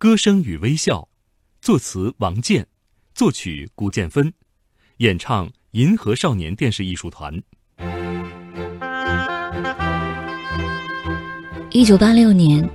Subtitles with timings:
[0.00, 1.08] 歌声与微笑，
[1.60, 2.68] 作词王健，
[3.16, 4.32] 作曲古建芬，
[4.98, 7.42] 演唱银河少年电视艺术团。
[11.72, 12.70] 一九八六年，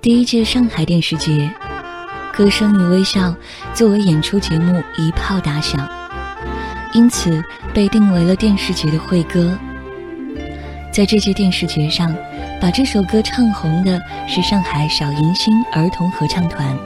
[0.00, 1.52] 第一届上海电视节，
[2.34, 3.28] 《歌声与微笑》
[3.74, 5.86] 作为演出节目一炮打响，
[6.94, 7.44] 因此
[7.74, 9.58] 被定为了电视节的会歌。
[10.90, 12.16] 在这届电视节上，
[12.60, 16.76] 把这首歌唱红的是上海小迎星儿童合唱团。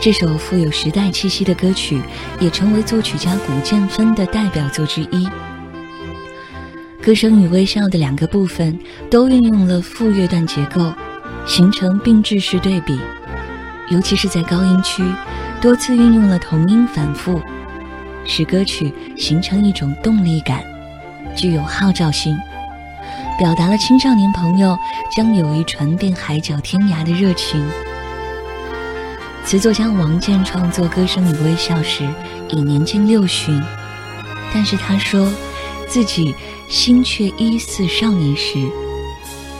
[0.00, 2.00] 这首富有时代气息的歌曲，
[2.40, 5.28] 也成为作曲家古建芬的代表作之一。
[7.02, 8.78] 歌声与微笑的两个部分
[9.10, 10.92] 都运用了复乐段结构，
[11.46, 12.98] 形成并置式对比，
[13.90, 15.04] 尤其是在高音区，
[15.60, 17.40] 多次运用了同音反复，
[18.24, 20.62] 使歌曲形成一种动力感，
[21.36, 22.38] 具有号召性，
[23.38, 24.78] 表达了青少年朋友
[25.10, 27.64] 将友谊传遍海角天涯的热情。
[29.44, 32.08] 词作家王健创作《歌声与微笑》时
[32.48, 33.60] 已年近六旬，
[34.52, 35.30] 但是他说
[35.88, 36.34] 自己。
[36.66, 38.54] 心却依似少年时，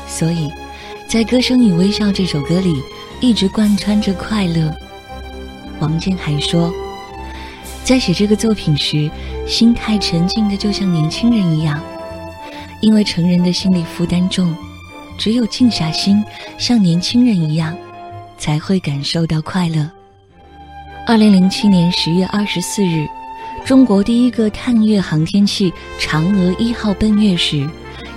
[0.08, 0.50] 所以，
[1.06, 2.82] 在《歌声与微笑》这首歌里，
[3.20, 4.74] 一直贯穿着快乐。
[5.80, 6.72] 王健还说，
[7.84, 9.08] 在写这个作品时，
[9.46, 11.78] 心态沉静的就像年轻人一样，
[12.84, 14.54] 因为成人的心理负担重，
[15.16, 16.22] 只有静下心，
[16.58, 17.74] 像年轻人一样，
[18.36, 19.90] 才会感受到快乐。
[21.06, 23.08] 二零零七年十月二十四日。
[23.64, 27.66] 中国第一个探月航天器“嫦娥一号”奔月时，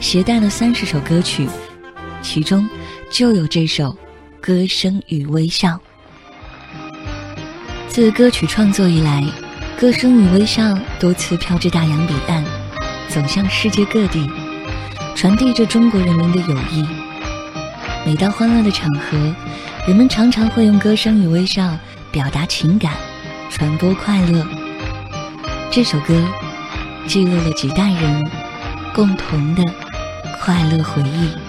[0.02, 1.48] 携带了三十首歌曲，
[2.22, 2.68] 其中
[3.10, 3.86] 就有这首
[4.42, 5.70] 《歌声与微笑》。
[7.88, 9.23] 自歌曲创作以来，
[9.80, 10.62] 《歌声与微笑》
[11.00, 12.44] 多次飘至大洋彼岸，
[13.08, 14.30] 走向世界各地，
[15.18, 16.86] 传递着中国人民的友谊。
[18.06, 19.18] 每到欢乐的场合，
[19.88, 21.64] 人们常常会用《歌声与微笑》
[22.12, 22.94] 表达情感，
[23.50, 24.45] 传播快乐。
[25.72, 26.23] 这首歌
[27.08, 28.32] 记录了几代人
[28.94, 29.64] 共同的
[30.39, 31.46] 快乐回忆。